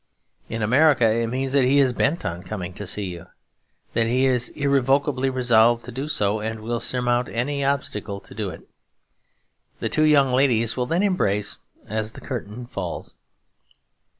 [0.49, 3.27] In American it means that he is bent on coming to see you,
[3.93, 8.49] that he is irrevocably resolved to do so, and will surmount any obstacle to do
[8.49, 8.67] it.
[9.79, 13.13] The two young ladies will then embrace as the curtain falls.